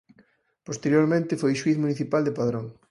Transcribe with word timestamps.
Posteriormente 0.67 1.39
foi 1.41 1.53
xuíz 1.61 1.77
municipal 1.83 2.21
de 2.25 2.35
Padrón. 2.39 2.65